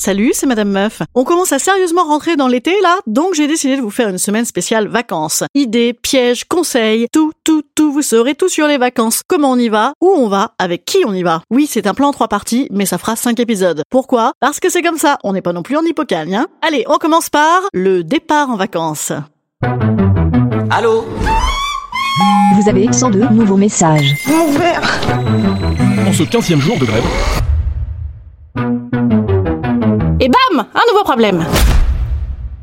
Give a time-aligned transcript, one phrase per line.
[0.00, 1.02] Salut, c'est Madame Meuf.
[1.16, 4.16] On commence à sérieusement rentrer dans l'été là, donc j'ai décidé de vous faire une
[4.16, 5.42] semaine spéciale vacances.
[5.56, 9.22] Idées, pièges, conseils, tout, tout, tout, vous saurez tout sur les vacances.
[9.26, 11.42] Comment on y va, où on va, avec qui on y va.
[11.50, 13.82] Oui, c'est un plan en trois parties, mais ça fera cinq épisodes.
[13.90, 14.34] Pourquoi?
[14.38, 16.46] Parce que c'est comme ça, on n'est pas non plus en hippocagne, hein.
[16.62, 19.10] Allez, on commence par le départ en vacances.
[20.70, 21.06] Allô?
[22.54, 24.14] Vous avez 102 nouveaux messages.
[26.06, 27.04] En ce 15e jour de grève,
[30.88, 31.44] Un nouveau problème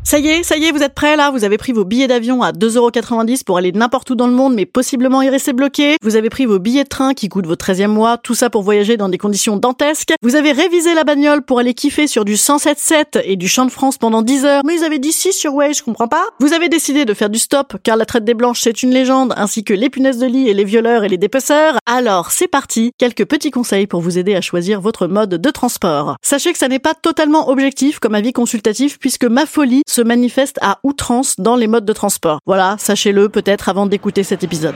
[0.05, 1.31] ça y est, ça y est, vous êtes prêts là?
[1.31, 4.53] Vous avez pris vos billets d'avion à 2,90€ pour aller n'importe où dans le monde,
[4.53, 5.97] mais possiblement y rester bloqué.
[6.03, 8.61] Vous avez pris vos billets de train qui coûtent votre 13e mois, tout ça pour
[8.61, 10.13] voyager dans des conditions dantesques.
[10.21, 13.71] Vous avez révisé la bagnole pour aller kiffer sur du 107.7 et du Champ de
[13.71, 16.23] France pendant 10 heures, mais ils avaient dit 6 sur Waze, je comprends pas.
[16.39, 19.33] Vous avez décidé de faire du stop, car la traite des blanches c'est une légende,
[19.37, 21.79] ainsi que les punaises de lit et les violeurs et les dépeceurs.
[21.87, 26.15] Alors, c'est parti, quelques petits conseils pour vous aider à choisir votre mode de transport.
[26.21, 30.59] Sachez que ça n'est pas totalement objectif comme avis consultatif, puisque ma folie se manifeste
[30.61, 32.39] à outrance dans les modes de transport.
[32.45, 34.75] Voilà, sachez-le peut-être avant d'écouter cet épisode.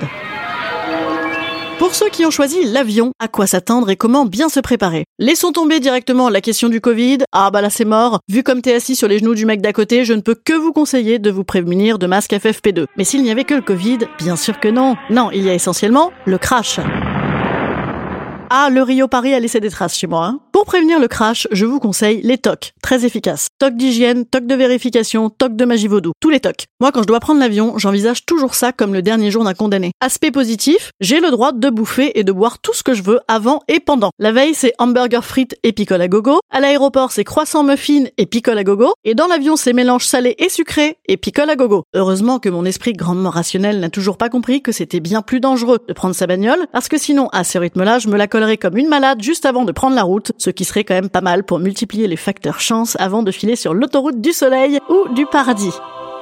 [1.78, 5.06] Pour ceux qui ont choisi l'avion, à quoi s'attendre et comment bien se préparer?
[5.18, 7.20] Laissons tomber directement la question du Covid.
[7.32, 8.20] Ah bah là c'est mort.
[8.30, 10.54] Vu comme t'es assis sur les genoux du mec d'à côté, je ne peux que
[10.54, 12.86] vous conseiller de vous prémunir de masque FFP2.
[12.98, 14.96] Mais s'il n'y avait que le Covid, bien sûr que non.
[15.10, 16.80] Non, il y a essentiellement le crash.
[18.52, 20.26] Ah, le Rio Paris a laissé des traces chez moi.
[20.26, 20.40] Hein.
[20.52, 23.50] Pour prévenir le crash, je vous conseille les TOC, très efficaces.
[23.60, 26.66] TOC d'hygiène, TOC de vérification, TOC de magie vaudou, tous les TOC.
[26.82, 29.92] Moi, quand je dois prendre l'avion, j'envisage toujours ça comme le dernier jour d'un condamné.
[30.02, 33.20] Aspect positif, j'ai le droit de bouffer et de boire tout ce que je veux
[33.28, 34.10] avant et pendant.
[34.18, 36.40] La veille, c'est hamburger frites et picole à gogo.
[36.52, 38.94] À l'aéroport, c'est croissant muffin et picole à gogo.
[39.04, 41.84] Et dans l'avion, c'est mélange salé et sucré et picole à gogo.
[41.94, 45.78] Heureusement que mon esprit grandement rationnel n'a toujours pas compris que c'était bien plus dangereux
[45.88, 48.88] de prendre sa bagnole, parce que sinon, à ce rythme-là, je me la comme une
[48.88, 51.60] malade juste avant de prendre la route, ce qui serait quand même pas mal pour
[51.60, 55.74] multiplier les facteurs chance avant de filer sur l'autoroute du soleil ou du paradis.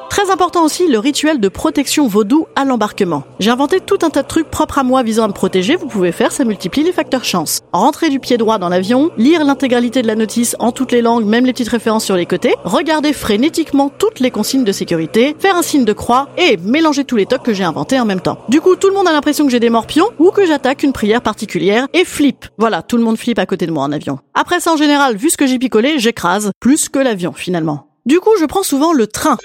[0.10, 3.24] Très important aussi le rituel de protection vaudou à l'embarquement.
[3.40, 5.88] J'ai inventé tout un tas de trucs propres à moi visant à me protéger, vous
[5.88, 7.60] pouvez faire, ça multiplie les facteurs chance.
[7.72, 11.26] Rentrer du pied droit dans l'avion, lire l'intégralité de la notice en toutes les langues,
[11.26, 15.56] même les petites références sur les côtés, regarder frénétiquement toutes les consignes de sécurité, faire
[15.56, 18.40] un signe de croix et mélanger tous les tocs que j'ai inventés en même temps.
[18.50, 20.94] Du coup, tout le monde a l'impression que j'ai des morpions ou que j'attaque une
[20.94, 22.46] prière particulière et flippe.
[22.58, 24.20] Voilà, tout le monde flippe à côté de moi en avion.
[24.34, 27.87] Après ça, en général, vu ce que j'ai picolé, j'écrase, plus que l'avion finalement.
[28.08, 29.36] Du coup, je prends souvent le train.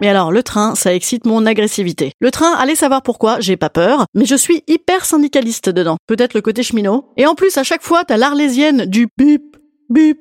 [0.00, 2.10] Mais alors, le train, ça excite mon agressivité.
[2.18, 5.98] Le train, allez savoir pourquoi, j'ai pas peur, mais je suis hyper syndicaliste dedans.
[6.08, 7.04] Peut-être le côté cheminot.
[7.16, 9.56] Et en plus, à chaque fois, t'as l'arlésienne du bip,
[9.88, 10.18] bip,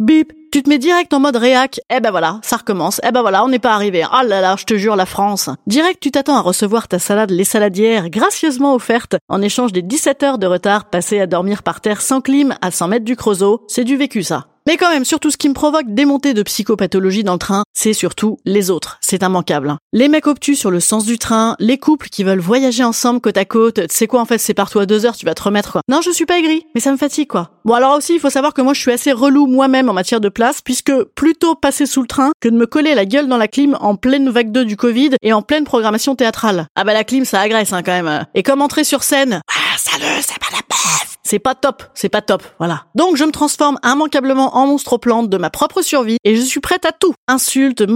[0.00, 0.32] bip.
[0.50, 1.80] Tu te mets direct en mode réac.
[1.88, 3.00] Eh ben voilà, ça recommence.
[3.06, 4.04] Eh ben voilà, on n'est pas arrivé.
[4.10, 5.50] Ah là là, je te jure, la France.
[5.68, 10.22] Direct, tu t'attends à recevoir ta salade Les Saladières, gracieusement offerte, en échange des 17
[10.24, 13.64] heures de retard passées à dormir par terre sans clim à 100 mètres du creusot.
[13.68, 14.48] C'est du vécu, ça.
[14.66, 17.64] Mais quand même, surtout ce qui me provoque des montées de psychopathologie dans le train,
[17.74, 18.98] c'est surtout les autres.
[19.00, 19.70] C'est immanquable.
[19.70, 19.78] hein.
[19.92, 23.36] Les mecs obtus sur le sens du train, les couples qui veulent voyager ensemble côte
[23.36, 23.74] à côte.
[23.88, 25.80] Tu sais quoi, en fait, c'est partout à deux heures, tu vas te remettre quoi.
[25.88, 27.50] Non, je suis pas aigri, mais ça me fatigue quoi.
[27.64, 30.20] Bon, alors aussi, il faut savoir que moi, je suis assez relou moi-même en matière
[30.20, 33.36] de place, puisque plutôt passer sous le train que de me coller la gueule dans
[33.36, 36.66] la clim en pleine vague 2 du Covid et en pleine programmation théâtrale.
[36.74, 38.26] Ah bah la clim, ça agresse hein, quand même.
[38.34, 42.08] Et comme entrer sur scène, ah, salut, c'est pas la peste c'est pas top, c'est
[42.08, 42.84] pas top, voilà.
[42.94, 46.60] Donc je me transforme immanquablement en monstre plante de ma propre survie et je suis
[46.60, 47.14] prête à tout.
[47.62, 47.86] Insultes,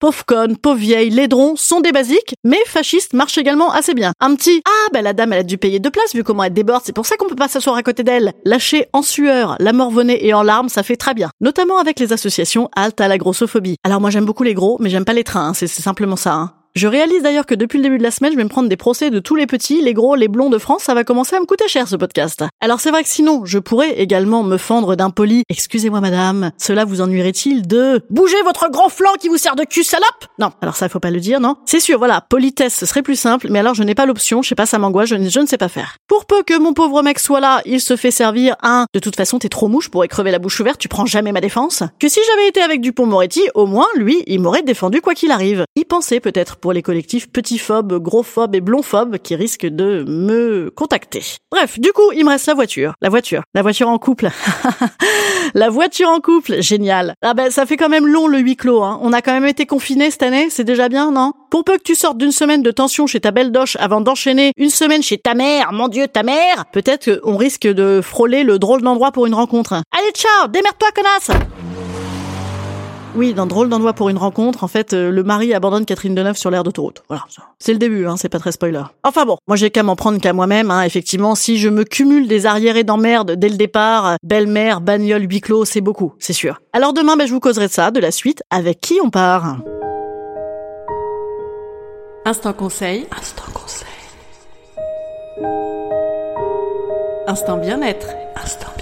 [0.00, 4.12] pauvre conne, pauvre vieille, laidron sont des basiques, mais fasciste marche également assez bien.
[4.18, 6.52] Un petit ah bah la dame elle a dû payer deux places vu comment elle
[6.52, 8.32] déborde, c'est pour ça qu'on peut pas s'asseoir à côté d'elle.
[8.44, 11.30] Lâcher en sueur, la morvonnée et en larmes, ça fait très bien.
[11.40, 13.76] Notamment avec les associations halte à la grossophobie.
[13.84, 16.16] Alors moi j'aime beaucoup les gros, mais j'aime pas les trains, hein, c'est c'est simplement
[16.16, 16.34] ça.
[16.34, 16.57] Hein.
[16.74, 18.76] Je réalise d'ailleurs que depuis le début de la semaine, je vais me prendre des
[18.76, 21.40] procès de tous les petits, les gros, les blonds de France, ça va commencer à
[21.40, 22.44] me coûter cher ce podcast.
[22.60, 26.84] Alors c'est vrai que sinon, je pourrais également me fendre d'un poli «Excusez-moi madame, cela
[26.84, 28.02] vous ennuierait-il de...
[28.10, 30.06] Bougez votre grand flanc qui vous sert de cul salope!»
[30.38, 31.56] Non, alors ça faut pas le dire, non?
[31.66, 34.50] C'est sûr, voilà, politesse, ce serait plus simple, mais alors je n'ai pas l'option, je
[34.50, 35.96] sais pas, ça m'angoisse, je, ne- sais pas faire.
[36.06, 39.16] Pour peu que mon pauvre mec soit là, il se fait servir un «De toute
[39.16, 41.82] façon, t'es trop mouche, je pourrais crever la bouche ouverte, tu prends jamais ma défense»
[41.98, 45.64] que si j'avais été avec Dupont-Moretti, au moins, lui, il m'aurait défendu quoi qu'il arrive.
[45.74, 51.22] Y penser peut-être pour les collectifs petits-phobes, gros-phobes et blond-phobes qui risquent de me contacter.
[51.50, 52.94] Bref, du coup, il me reste la voiture.
[53.00, 53.42] La voiture.
[53.54, 54.28] La voiture en couple.
[55.54, 56.60] la voiture en couple.
[56.60, 57.14] Génial.
[57.22, 58.98] Ah ben, ça fait quand même long le huis clos, hein.
[59.02, 61.32] On a quand même été confinés cette année, c'est déjà bien, non?
[61.50, 64.52] Pour peu que tu sortes d'une semaine de tension chez ta belle doche avant d'enchaîner
[64.56, 68.58] une semaine chez ta mère, mon dieu, ta mère, peut-être qu'on risque de frôler le
[68.58, 69.72] drôle d'endroit pour une rencontre.
[69.96, 71.57] Allez, ciao, démerde-toi, connasse!
[73.18, 76.36] Oui, dans Drôle d'endroit pour une rencontre, en fait, euh, le mari abandonne Catherine Deneuve
[76.36, 77.02] sur l'aire d'autoroute.
[77.08, 77.24] Voilà,
[77.58, 78.84] c'est le début, hein, c'est pas très spoiler.
[79.02, 80.70] Enfin bon, moi j'ai qu'à m'en prendre qu'à moi-même.
[80.70, 85.40] Hein, effectivement, si je me cumule des arriérés d'emmerde dès le départ, belle-mère, bagnole, huis
[85.40, 86.60] clos, c'est beaucoup, c'est sûr.
[86.72, 88.44] Alors demain, ben, je vous causerai de ça, de la suite.
[88.50, 89.56] Avec qui on part
[92.24, 93.08] Instant conseil.
[93.18, 93.88] Instant conseil.
[97.26, 98.10] Instant bien-être.
[98.36, 98.77] Instant bien-être.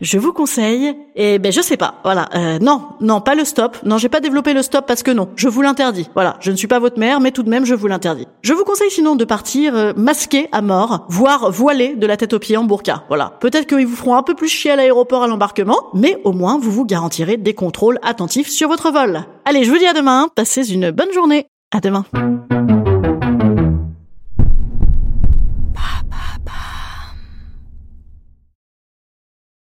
[0.00, 3.76] Je vous conseille, et ben je sais pas, voilà, euh, non, non, pas le stop,
[3.84, 6.56] non, j'ai pas développé le stop parce que non, je vous l'interdis, voilà, je ne
[6.56, 8.26] suis pas votre mère, mais tout de même je vous l'interdis.
[8.42, 12.32] Je vous conseille sinon de partir euh, masqué à mort, voire voilé de la tête
[12.32, 13.34] aux pieds en burqa, voilà.
[13.40, 16.58] Peut-être qu'ils vous feront un peu plus chier à l'aéroport à l'embarquement, mais au moins
[16.58, 19.24] vous vous garantirez des contrôles attentifs sur votre vol.
[19.44, 21.46] Allez, je vous dis à demain, passez une bonne journée.
[21.72, 22.04] À demain.